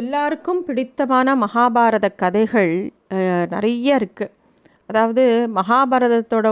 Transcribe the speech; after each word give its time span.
எல்லாருக்கும் 0.00 0.60
பிடித்தமான 0.66 1.34
மகாபாரத 1.42 2.06
கதைகள் 2.20 2.72
நிறைய 3.52 3.98
இருக்குது 3.98 4.32
அதாவது 4.88 5.22
மகாபாரதத்தோட 5.58 6.46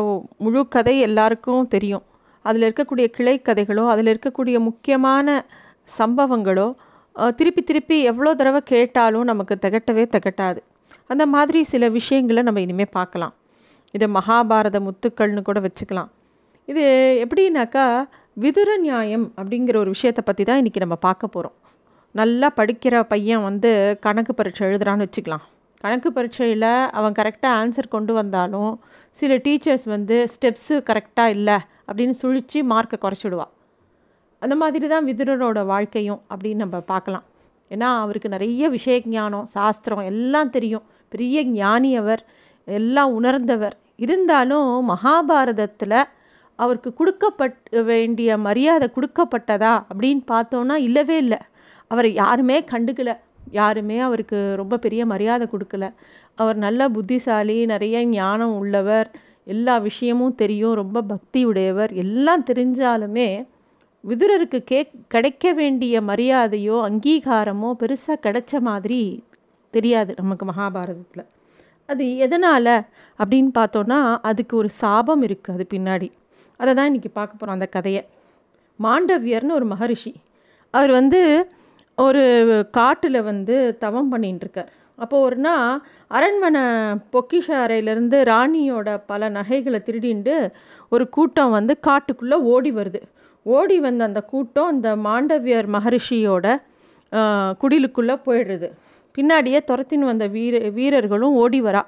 முழு 0.45 0.61
கதை 0.75 0.95
எல்லாருக்கும் 1.07 1.67
தெரியும். 1.75 2.05
அதில் 2.45 2.67
இருக்கக்கூடிய 2.67 3.07
கிளை 3.17 3.35
கதைகளோ 3.49 3.85
அதில் 3.93 4.11
இருக்கக்கூடிய 4.13 4.57
முக்கியமான 4.69 5.27
சம்பவங்களோ 5.99 6.69
திருப்பி 7.39 7.65
திருப்பி 7.71 7.97
எவ்வளோ 8.11 8.35
தடவை 8.41 8.61
கேட்டாலும் 8.73 9.27
நமக்கு 9.31 9.57
திகட்டவே 9.65 10.05
திகட்டாது. 10.15 10.61
அந்த 11.11 11.27
மாதிரி 11.35 11.63
சில 11.73 11.89
விஷயங்களை 11.99 12.45
நம்ம 12.49 12.63
இனிமேல் 12.67 12.95
பார்க்கலாம். 12.99 13.35
இதை 13.95 14.09
மகாபாரத 14.19 14.81
முத்துக்கள்னு 14.89 15.45
கூட 15.49 15.61
வச்சுக்கலாம். 15.67 16.11
இது 16.69 16.85
எப்படின்னாக்கா 17.25 17.87
விதுர 18.45 18.71
நியாயம் 18.87 19.27
அப்படிங்கிற 19.39 19.77
ஒரு 19.85 19.91
விஷயத்தை 19.97 20.25
பற்றி 20.31 20.43
தான் 20.51 20.61
இன்றைக்கி 20.63 20.85
நம்ம 20.87 20.99
பார்க்க 21.09 21.35
போகிறோம் 21.35 21.57
நல்லா 22.15 22.49
படிக்கிற 22.57 22.95
பையன் 23.13 23.43
வந்து 23.49 23.71
கணக்கு 24.05 24.33
பரீட்சை 24.35 24.63
எழுதுறான்னு 24.69 25.05
வச்சுக்கலாம். 25.07 25.45
கணக்கு 25.85 26.09
பரீட்சையில் 26.13 26.71
அவன் 26.99 27.17
கரெக்டாக 27.19 27.59
ஆன்சர் 27.61 27.95
கொண்டு 27.95 28.13
வந்தாலும் 28.19 28.73
சில 29.17 29.35
டீச்சர்ஸ் 29.45 29.87
வந்து 29.95 30.17
ஸ்டெப்ஸு 30.33 30.77
கரெக்டாக 30.91 31.35
இல்லை 31.37 31.57
அப்படின்னு 31.89 32.15
சுழித்து 32.23 32.61
மார்க்கை 32.73 32.99
குறைச்சிடுவாள் 33.05 33.53
அந்த 34.43 34.55
மாதிரி 34.61 34.87
தான் 34.93 35.07
விதுரரோட 35.09 35.59
வாழ்க்கையும் 35.73 36.21
அப்படின்னு 36.33 36.63
நம்ம 36.65 36.79
பார்க்கலாம். 36.93 37.25
ஏன்னா 37.71 37.89
அவருக்கு 38.05 38.29
நிறைய 38.35 38.69
விஷய 38.77 38.97
ஞானம் 39.15 39.47
சாஸ்திரம் 39.57 40.09
எல்லாம் 40.13 40.51
தெரியும். 40.57 40.85
பெரிய 41.13 41.45
ஞானி 41.59 41.91
அவர் 42.01 42.23
எல்லாம் 42.69 43.13
உணர்ந்தவர். 43.19 43.77
இருந்தாலும் 44.05 44.69
மகாபாரதத்தில் 44.91 45.99
அவருக்கு 46.59 46.91
கொடுக்கப்பட் 47.01 47.59
வேண்டிய 47.91 48.37
மரியாதை 48.47 48.89
கொடுக்கப்பட்டதா 48.97 49.75
அப்படின்னு 49.91 50.25
பார்த்தோன்னா 50.33 50.77
இல்லவே 50.89 51.17
இல்லை. 51.25 51.41
அவரை 51.93 52.11
யாருமே 52.23 52.57
கண்டுக்கல. 52.73 53.13
யாருமே 53.51 53.97
அவருக்கு 53.99 54.39
ரொம்ப 54.61 54.75
பெரிய 54.85 55.03
மரியாதை 55.13 55.47
கொடுக்கல. 55.53 55.87
அவர் 56.39 56.59
நல்ல 56.67 56.83
புத்திசாலி 56.89 57.57
நிறைய 57.73 57.97
ஞானம் 58.13 58.55
உள்ளவர். 58.59 59.09
எல்லா 59.55 59.75
விஷயமும் 59.89 60.39
தெரியும். 60.43 60.79
ரொம்ப 60.83 60.99
பக்தி 61.13 61.41
உடையவர். 61.45 61.93
எல்லாம் 62.05 62.45
தெரிஞ்சாலுமே 62.51 63.29
விதுரருக்கு 64.05 64.59
கே 64.65 64.79
கிடைக்க 65.15 65.53
வேண்டிய 65.53 65.95
மரியாதையோ 66.01 66.77
அங்கீகாரமோ 66.89 67.69
பெருசாக 67.83 68.23
கிடைச்ச 68.27 68.61
மாதிரி 68.69 69.01
தெரியாது 69.75 70.13
நமக்கு 70.21 70.45
மகாபாரதத்தில். 70.51 71.27
அது 71.89 72.05
எதனால் 72.25 72.75
அப்படின்னு 73.19 73.51
பார்த்தோன்னா 73.59 73.99
அதுக்கு 74.31 74.55
ஒரு 74.57 74.71
சாபம் 74.83 75.23
இருக்குது 75.27 75.57
அது 75.57 75.65
பின்னாடி. 75.75 76.09
அதை 76.61 76.73
தான் 76.79 76.89
இன்றைக்கி 76.91 77.11
பார்க்க 77.13 77.39
போகிறோம் 77.39 77.57
அந்த 77.59 77.69
கதையை. 77.77 78.03
மாண்டவியர்னு 78.79 79.59
ஒரு 79.61 79.67
மகரிஷி. 79.75 80.13
அவர் 80.75 80.91
வந்து 80.91 81.21
ஒரு 81.99 82.23
காட்டில் 82.79 83.19
வந்து 83.31 83.57
தவம் 83.85 84.11
பண்ணிட்டுருக்கார் 84.13 84.71
அப்போது 84.99 85.25
ஒரு 85.27 85.39
நாள் 85.47 85.81
அரண்மனை 86.17 86.63
பொக்கிஷ 87.15 87.49
அறையிலேருந்து 87.63 88.19
ராணியோட 88.31 88.89
பல 89.11 89.29
நகைகளை 89.37 89.79
திருடிண்டு 89.87 90.35
ஒரு 90.93 91.05
கூட்டம் 91.17 91.55
வந்து 91.57 91.75
காட்டுக்குள்ளே 91.89 92.39
ஓடி 92.55 92.71
வருது. 92.79 93.01
ஓடி 93.47 93.77
வந்த 93.87 94.03
அந்த 94.09 94.21
கூட்டம் 94.33 94.71
அந்த 94.73 94.89
மாண்டவியர் 95.07 95.69
மகரிஷியோட 95.77 96.47
குடிலுக்குள்ளே 97.61 98.17
போயிடுறது 98.27 98.69
பின்னாடியே 99.15 99.61
துரத்தின்னு 99.71 100.11
வந்த 100.11 100.27
வீர 100.37 100.59
வீரர்களும் 100.79 101.35
ஓடி 101.43 101.61
வரா. 101.63 101.83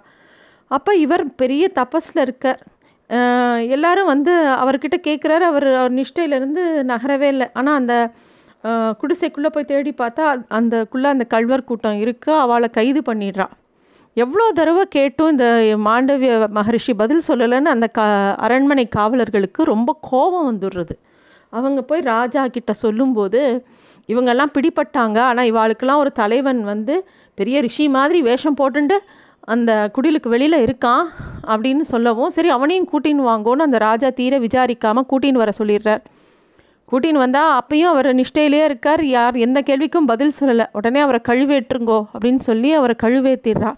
அப்போ 0.71 0.93
இவர் 1.05 1.25
பெரிய 1.43 1.65
தபஸில் 1.79 2.21
இருக்கார். 2.27 2.61
எல்லாரும் 3.77 4.11
வந்து 4.13 4.33
அவர்கிட்ட 4.63 4.97
கேட்குறாரு 5.09 5.45
அவர் 5.51 5.69
அவர் 5.81 5.95
நிஷ்டையிலேருந்து 6.01 6.63
நகரவே 6.93 7.29
இல்லை. 7.35 7.47
ஆனால் 7.59 7.79
அந்த 7.81 7.95
குடிசைக்குள்ளே 9.01 9.51
போய் 9.55 9.71
தேடி 9.73 9.93
பார்த்தா 10.01 10.27
அந்தக்குள்ளே 10.59 11.09
அந்த 11.15 11.25
கல்வர் 11.35 11.69
கூட்டம் 11.71 11.99
இருக்குது 12.05 12.41
அவளை 12.45 12.69
கைது 12.79 13.01
பண்ணிடுறா. 13.09 13.47
எவ்வளோ 14.17 14.45
தடவை 14.59 14.85
கேட்டும் 14.97 15.31
இந்த 15.35 15.47
மாண்டவிய 15.87 16.33
மகரிஷி 16.59 16.93
பதில் 17.01 17.27
சொல்லலைன்னு 17.29 17.71
அந்த 17.75 17.87
க 17.97 18.03
அரண்மனை 18.47 18.85
காவலர்களுக்கு 18.97 19.63
ரொம்ப 19.73 19.91
கோபம் 20.11 20.47
வந்துடுறது. 20.51 20.95
அவங்க 21.53 21.81
போய் 21.91 22.09
ராஜா 22.13 22.43
கிட்ட 22.57 22.73
சொல்லும்போது 22.85 23.41
இவங்கெல்லாம் 24.13 24.55
பிடிப்பட்டாங்க 24.57 25.19
ஆனால் 25.31 25.49
இவாளுக்கெல்லாம் 25.51 26.03
ஒரு 26.05 26.11
தலைவன் 26.23 26.63
வந்து 26.73 26.95
பெரிய 27.39 27.61
ரிஷி 27.67 27.87
மாதிரி 27.99 28.19
வேஷம் 28.29 28.59
போட்டுண்டு 28.61 28.97
அந்த 29.55 29.71
குடிலுக்கு 29.95 30.29
வெளியில் 30.35 30.59
இருக்கான் 30.67 31.05
அப்படின்னு 31.53 31.85
சொல்லவும் 31.93 32.35
சரி 32.37 32.51
அவனையும் 32.57 32.91
கூட்டின்னு 32.93 33.31
வாங்கோன்னு 33.31 33.67
அந்த 33.69 33.79
ராஜா 33.89 34.09
தீர 34.21 34.35
விசாரிக்காமல் 34.45 35.09
கூட்டின்னு 35.11 35.43
வர 35.43 35.53
சொல்லிடுறார். 35.59 36.03
கூட்டின்னு 36.93 37.23
வந்தால் 37.25 37.61
அப்பையும் 37.61 37.91
அவர் 37.93 38.07
நிஷ்டையிலேயே 38.15 38.65
இருக்கார். 38.65 39.05
யார் 39.05 39.37
எந்த 39.37 39.63
கேள்விக்கும் 39.67 40.07
பதில் 40.07 40.33
சொல்லலை. 40.41 40.67
உடனே 40.73 41.01
அவரை 41.01 41.21
கழுவேற்றுங்கோ 41.29 42.05
அப்படின்னு 42.15 42.39
சொல்லி 42.39 42.73
அவரை 42.73 42.97
கழுவேற்றிடுறா 43.03 43.73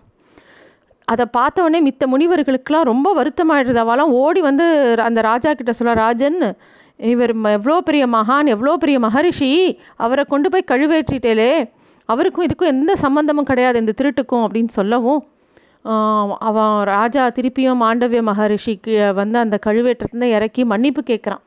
அதை 1.04 1.24
பார்த்தவொடனே 1.36 1.78
மித்த 1.88 2.04
முனிவர்களுக்கெல்லாம் 2.06 2.82
ரொம்ப 2.82 3.14
வருத்தமாயிடுது. 3.14 3.80
அவெல்லாம் 3.84 4.12
ஓடி 4.22 4.40
வந்து 4.40 4.64
அந்த 4.98 5.20
ராஜா 5.20 5.52
கிட்ட 5.52 5.72
சொல்ல 5.72 5.94
ராஜன் 5.94 6.56
இவர் 6.96 7.36
ம- 7.36 7.50
எவ்வளோ 7.50 7.80
பெரிய 7.80 8.06
மகான் 8.06 8.46
எவ்வளோ 8.46 8.76
பெரிய 8.76 8.98
மகரிஷி 8.98 9.80
அவரை 9.96 10.24
கொண்டு 10.24 10.50
போய் 10.50 10.68
கழுவேற்றிட்டேலே 10.70 11.70
அவருக்கும் 12.04 12.46
இதுக்கும் 12.46 12.70
எந்த 12.74 12.94
சம்மந்தமும் 13.02 13.42
கிடையாது 13.42 13.78
இந்த 13.78 13.92
திருட்டுக்கும் 13.96 14.44
அப்படின்னு 14.46 14.68
சொல்லவும் 14.68 15.26
அவன் 16.38 16.84
ராஜா 16.84 17.28
திருப்பியும் 17.28 17.80
மாண்டவிய 17.82 18.22
மகரிஷிக்கு 18.22 19.14
வந்து 19.14 19.38
அந்த 19.38 19.58
கழுவேற்றத்துலேருந்து 19.66 20.30
இறக்கி 20.36 20.64
மன்னிப்பு 20.64 21.02
கேட்குறான். 21.06 21.44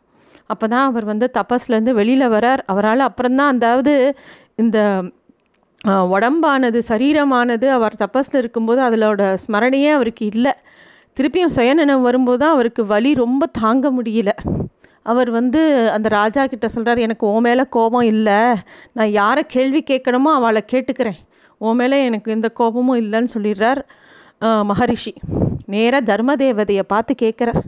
அப்போ 0.53 0.65
தான் 0.73 0.87
அவர் 0.89 1.05
வந்து 1.11 1.27
தபஸ்லேருந்து 1.37 1.93
வெளியில் 1.99 2.33
வரார் 2.35 2.61
அவரால் 2.71 3.07
அப்புறம்தான் 3.07 3.53
அதாவது 3.55 3.93
இந்த 4.63 4.77
உடம்பானது 6.13 6.79
சரீரமானது 6.91 7.67
அவர் 7.75 7.99
தபஸில் 8.03 8.39
இருக்கும்போது 8.41 8.81
அதிலோட 8.87 9.21
ஸ்மரணையே 9.43 9.91
அவருக்கு 9.97 10.23
இல்லை. 10.33 10.53
திருப்பியும் 11.17 11.53
சுயநினைவு 11.57 12.01
வரும்போது 12.07 12.39
தான் 12.41 12.55
அவருக்கு 12.55 12.81
வலி 12.91 13.11
ரொம்ப 13.21 13.43
தாங்க 13.59 13.87
முடியல. 13.97 14.31
அவர் 15.11 15.29
வந்து 15.37 15.61
அந்த 15.95 16.07
ராஜா 16.17 16.41
கிட்ட 16.51 16.67
சொல்கிறார் 16.73 17.03
எனக்கு 17.05 17.25
உன் 17.33 17.45
மேலே 17.47 17.63
கோபம் 17.75 18.07
இல்லை. 18.13 18.39
நான் 18.97 19.11
யாரை 19.19 19.43
கேள்வி 19.55 19.81
கேட்கணுமோ 19.91 20.31
அவளை 20.39 20.61
கேட்டுக்கிறேன். 20.73 21.19
உன் 21.65 21.79
மேலே 21.81 21.97
எனக்கு 22.09 22.33
எந்த 22.37 22.47
கோபமும் 22.59 22.99
இல்லைன்னு 23.03 23.33
சொல்லிடுறார் 23.35 23.81
மகரிஷி. 24.71 25.13
நேராக 25.73 26.03
தர்மதேவதையை 26.11 26.83
பார்த்து 26.93 27.13
கேட்குறார். 27.23 27.61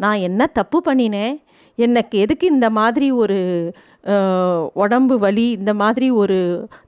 நான் 0.00 0.24
என்ன 0.28 0.46
தப்பு 0.58 0.78
பண்ணினேன்? 0.86 1.34
எனக்கு 1.78 2.14
எதுக்கு 2.18 2.46
இந்த 2.46 2.68
மாதிரி 2.70 3.06
ஒரு 3.22 3.38
உடம்பு 4.82 5.14
வலி 5.18 5.44
இந்த 5.50 5.72
மாதிரி 5.74 6.06
ஒரு 6.10 6.38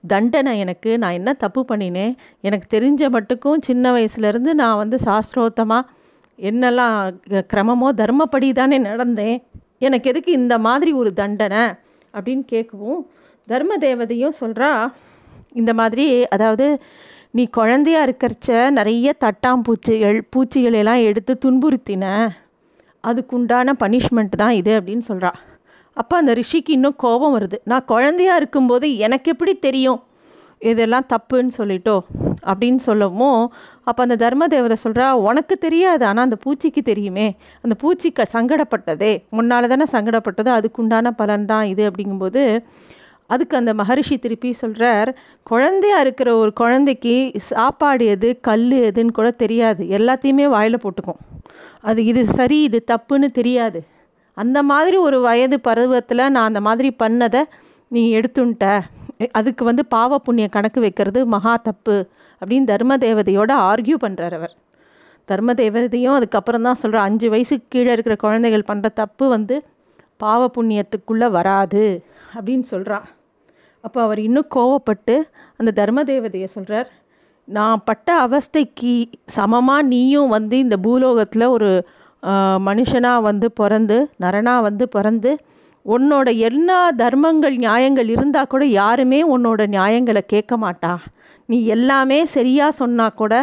தண்டனை 0.07 0.53
எனக்கு? 0.59 0.91
நான் 0.99 1.17
என்ன 1.19 1.31
தப்பு 1.45 1.61
பண்ணினேன்? 1.69 2.13
எனக்கு 2.41 2.67
தெரிஞ்ச 2.77 3.03
மட்டுக்கும் 3.17 3.65
சின்ன 3.69 3.93
வயசுலேருந்து 3.97 4.53
நான் 4.63 4.81
வந்து 4.83 4.99
சாஸ்திரோத்தமாக 5.05 5.89
என்னெல்லாம் 6.39 6.97
கிரமமோ 7.53 7.89
தர்மப்படி 8.03 8.49
தானே 8.53 8.79
நடந்தேன். 8.79 9.39
எனக்கு 9.79 10.11
எதுக்கு 10.11 10.33
இந்த 10.33 10.55
மாதிரி 10.59 10.93
ஒரு 10.93 11.13
தண்டனை? 11.13 11.65
அப்படின்னு 12.15 12.45
கேட்கவும் 12.53 13.01
தர்ம 13.49 13.73
தேவதையும் 13.81 14.39
சொல்கிறா 14.41 14.71
இந்த 15.53 15.73
மாதிரி 15.75 16.07
அதாவது 16.35 16.67
நீ 17.31 17.45
குழந்தையா 17.59 18.01
இருக்கிறச்ச 18.07 18.49
நிறைய 18.71 19.09
தட்டாம்பூச்சிகள் 19.25 20.19
பூச்சிகளெல்லாம் 20.33 21.03
எடுத்து 21.03 21.33
துன்புறுத்தின. 21.45 22.05
அதுக்குண்டான 23.09 23.75
பனிஷ்மெண்ட் 23.85 24.35
தான் 24.37 24.55
இது 24.61 24.73
அப்படின்னு 24.81 25.05
சொல்கிறா 25.09 25.33
அப்போ 25.97 26.15
அந்த 26.17 26.33
ரிஷிக்கு 26.35 26.73
இன்னும் 26.77 26.97
கோபம் 26.97 27.35
வருது. 27.37 27.57
நான் 27.65 27.85
குழந்தையா 27.85 28.37
இருக்கும்போது 28.37 28.87
எனக்கு 28.97 29.31
எப்படி 29.33 29.53
தெரியும்? 29.59 30.01
இதெல்லாம் 30.59 31.07
தப்புன்னு 31.13 31.53
சொல்லிட்டோ? 31.59 31.95
அப்படின்னு 32.51 32.81
சொல்லவும் 32.89 33.41
அப்போ 33.89 34.01
அந்த 34.03 34.17
தர்ம 34.17 34.47
தேவதை 34.47 34.77
சொல்கிறா 34.85 35.07
உனக்கு 35.29 35.55
தெரியாது 35.59 36.05
ஆனால் 36.05 36.25
அந்த 36.25 36.39
பூச்சிக்கு 36.45 36.83
தெரியுமே. 36.83 37.27
அந்த 37.63 37.75
பூச்சி 37.75 38.09
க 38.13 38.27
சங்கடப்பட்டதே. 38.33 39.13
முன்னால் 39.31 39.69
தானே 39.69 39.87
சங்கடப்பட்டது 39.93 40.53
அதுக்குண்டான 40.59 41.11
பலன் 41.17 41.45
தான் 41.45 41.67
இது. 41.73 41.91
அப்படிங்கும்போது 41.91 42.43
அதுக்கு 43.27 43.57
அந்த 43.57 43.75
மகரிஷி 43.75 44.19
திருப்பி 44.19 44.53
சொல்கிறார் 44.53 45.11
குழந்தையா 45.43 46.01
இருக்கிற 46.01 46.37
ஒரு 46.37 46.53
குழந்தைக்கு 46.53 47.33
சாப்பாடு 47.37 48.07
எது 48.07 48.39
கல் 48.41 48.73
எதுன்னு 48.73 49.17
கூட 49.19 49.31
தெரியாது. 49.31 49.85
எல்லாத்தையுமே 49.85 50.49
வாயில் 50.49 50.83
போட்டுக்கும். 50.85 51.21
அது 51.81 52.05
இது 52.05 52.27
சரி 52.27 52.63
இது 52.63 52.85
தப்புன்னு 52.93 53.25
தெரியாது. 53.25 53.85
அந்த 54.35 54.63
மாதிரி 54.63 54.97
ஒரு 54.97 55.21
வயது 55.21 55.61
பருவத்தில் 55.61 56.25
நான் 56.29 56.49
அந்த 56.51 56.61
மாதிரி 56.61 56.97
பண்ணதை 57.03 57.43
நீ 57.89 58.03
எடுத்துன்ட்ட. 58.17 58.81
அதுக்கு 59.33 59.65
வந்து 59.65 59.87
பாவ 59.87 60.19
புண்ணிய 60.19 60.49
கணக்கு 60.49 60.81
வைக்கிறது 60.81 61.27
மகா 61.27 61.57
தப்பு. 61.57 62.09
அப்படின்னு 62.43 62.65
தர்ம 62.65 62.97
தேவதையோட 62.97 63.53
ஆர்கியூ 63.71 63.97
பண்ணுறார் 64.03 64.35
அவர். 64.35 64.55
தர்ம 65.25 65.53
தேவதையும் 65.53 66.15
அதுக்கப்புறம் 66.15 66.63
தான் 66.63 66.75
சொல்கிற 66.75 67.03
அஞ்சு 67.03 67.31
வயசுக்கு 67.31 67.67
கீழே 67.69 67.93
இருக்கிற 67.93 68.17
குழந்தைகள் 68.17 68.69
பண்ணுற 68.69 68.89
தப்பு 68.95 69.29
வந்து 69.29 69.57
பாவ 70.17 70.51
புண்ணியத்துக்குள்ளே 70.57 71.31
வராது. 71.31 72.05
அப்படின்னு 72.35 72.61
சொல்கிறான் 72.61 73.07
அப்போ 73.87 73.99
அவர் 74.03 74.21
இன்னும் 74.27 74.53
கோவப்பட்டு 74.55 75.17
அந்த 75.57 75.71
தர்ம 75.73 76.03
தேவதையை 76.03 76.49
சொல்கிறார் 76.55 76.89
நான் 77.49 77.83
பட்ட 77.85 78.09
அவஸ்தைக்கு 78.27 78.95
சமமாக 79.37 79.83
நீயும் 79.93 80.33
வந்து 80.37 80.57
இந்த 80.59 80.77
பூலோகத்தில் 80.87 81.53
ஒரு 81.57 81.71
மனுஷனாக 82.69 83.27
வந்து 83.29 83.47
பிறந்து 83.53 83.97
நரனாக 84.23 84.65
வந்து 84.69 84.85
பிறந்து 84.89 85.33
உன்னோட 85.87 86.29
எல்லா 86.49 86.79
தர்மங்கள் 87.03 87.57
நியாயங்கள் 87.65 88.09
இருந்தால் 88.09 88.51
கூட 88.53 88.65
யாருமே 88.81 89.21
உன்னோட 89.35 89.63
நியாயங்களை 89.77 90.23
கேட்க 90.27 90.55
மாட்டா. 90.65 90.93
நீ 91.49 91.59
எல்லாமே 91.75 92.19
சரியாக 92.37 92.79
சொன்னால் 92.81 93.19
கூட 93.21 93.35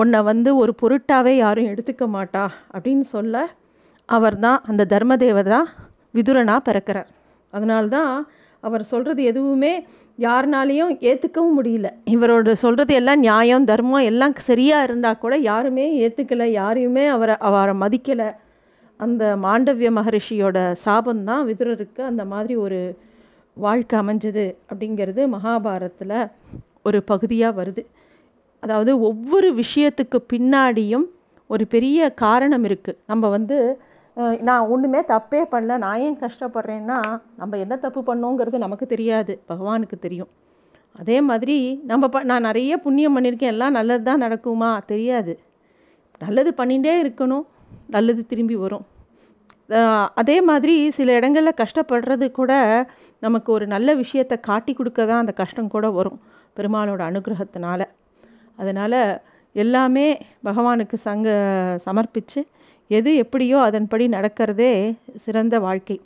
உன்னை 0.00 0.18
வந்து 0.22 0.50
ஒரு 0.62 0.72
பொருட்டாகவே 0.82 1.32
யாரும் 1.36 1.70
எடுத்துக்க 1.72 2.04
மாட்டா. 2.16 2.44
அப்படின்னு 2.74 3.06
சொல்ல 3.14 3.42
அவர் 4.08 4.36
தான் 4.38 4.60
அந்த 4.70 4.82
தர்மதேவதா 4.92 5.60
விதுரனாக 6.16 6.60
பிறக்கிறார். 6.68 7.10
அதனால்தான் 7.52 8.12
அவர் 8.60 8.84
சொல்கிறது 8.84 9.24
எதுவுமே 9.24 9.86
யாருனாலையும் 10.18 10.92
ஏற்றுக்கவும் 11.00 11.54
முடியல. 11.58 11.88
இவரோட 12.10 12.52
சொல்கிறது 12.52 12.94
எல்லாம் 12.94 13.18
நியாயம் 13.18 13.64
தர்மம் 13.64 14.00
எல்லாம் 14.00 14.34
சரியாக 14.36 14.84
இருந்தால் 14.84 15.18
கூட 15.18 15.36
யாருமே 15.36 16.08
ஏற்றுக்கலை 16.08 16.44
யாரையுமே 16.44 17.06
அவரை 17.06 17.36
அவரை 17.38 17.74
மதிக்கலை. 17.78 18.30
அந்த 18.96 19.36
மாண்டவிய 19.42 19.90
மகரிஷியோட 19.90 20.74
சாபந்தான் 20.84 21.46
விதுரருக்கு 21.46 22.00
அந்த 22.00 22.24
மாதிரி 22.24 22.56
ஒரு 22.56 22.98
வாழ்க்கை 23.54 23.98
அமைஞ்சது 23.98 24.54
அப்படிங்கிறது 24.74 25.22
மகாபாரத்தில் 25.32 26.30
ஒரு 26.84 27.02
பகுதியாக 27.02 27.64
வருது. 27.64 27.86
அதாவது 28.60 29.00
ஒவ்வொரு 29.00 29.54
விஷயத்துக்கு 29.54 30.18
பின்னாடியும் 30.32 31.06
ஒரு 31.46 31.66
பெரிய 31.66 32.10
காரணம் 32.10 32.64
இருக்குது 32.64 32.96
நம்ம 33.06 33.28
வந்து 33.28 33.80
நான் 34.48 34.68
ஒன்றுமே 34.74 35.00
தப்பே 35.14 35.40
பண்ணல. 35.52 35.76
நான் 35.84 36.00
ஏன் 36.06 36.18
கஷ்டப்படுறேன்னா 36.24 36.98
நம்ம 37.40 37.58
என்ன 37.64 37.74
தப்பு 37.84 38.00
பண்ணோங்கிறது 38.10 38.58
நமக்கு 38.66 38.86
தெரியாது. 38.94 39.34
பகவானுக்கு 39.50 39.96
தெரியும். 40.06 40.30
அதே 41.00 41.18
மாதிரி 41.28 41.56
நம்ம 41.90 42.04
ப 42.14 42.22
நான் 42.30 42.46
நிறைய 42.48 42.72
புண்ணியம் 42.84 43.16
பண்ணியிருக்கேன். 43.16 43.52
எல்லாம் 43.54 43.76
நல்லது 43.78 44.02
தான் 44.08 44.22
நடக்குமா? 44.26 44.70
தெரியாது. 44.92 45.32
நல்லது 46.24 46.50
பண்ணிகிட்டே 46.60 46.94
இருக்கணும். 47.02 47.44
நல்லது 47.96 48.22
திரும்பி 48.32 48.56
வரும். 48.64 48.86
அதே 50.20 50.36
மாதிரி 50.48 50.74
சில 50.98 51.12
இடங்களில் 51.18 51.58
கஷ்டப்படுறது 51.62 52.26
கூட 52.38 52.52
நமக்கு 53.26 53.50
ஒரு 53.56 53.66
நல்ல 53.74 53.88
விஷயத்தை 54.02 54.36
காட்டி 54.48 54.72
கொடுக்க 54.74 55.00
தான் 55.10 55.22
அந்த 55.24 55.32
கஷ்டம் 55.42 55.72
கூட 55.74 55.86
வரும். 55.98 56.18
பெருமாளோட 56.56 57.00
அனுகிரகத்தினால. 57.10 57.80
அதனால் 58.62 59.00
எல்லாமே 59.54 60.06
பகவானுக்கு 60.48 60.96
சங்க 61.08 61.28
சமர்ப்பித்து 61.86 62.40
எது 62.90 63.10
எப்படியோ 63.24 63.58
அதன்படி 63.68 64.04
நடக்கிறதே 64.16 64.72
சிறந்த 65.24 65.54
வாழ்க்கை. 65.66 65.96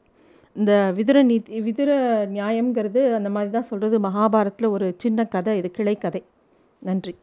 இந்த 0.56 0.72
விதுர 0.96 1.18
நீதி 1.30 1.60
விதுர 1.68 1.90
நியாயங்கிறது 2.36 3.02
அந்த 3.18 3.30
மாதிரி 3.36 3.50
தான் 3.52 3.68
சொல்கிறது 3.70 3.96
மகாபாரத்தில் 4.08 4.74
ஒரு 4.76 4.88
சின்ன 5.02 5.24
கதை 5.34 5.52
இது 5.60 5.70
கிளை 5.78 5.94
கதை 6.04 6.22
நன்றி. 6.82 7.14